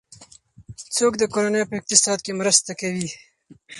څوک 0.95 1.13
د 1.17 1.23
کورنۍ 1.33 1.63
په 1.67 1.75
اقتصاد 1.79 2.19
کې 2.25 2.31
مرسته 2.41 2.71
کوي؟ 2.81 3.07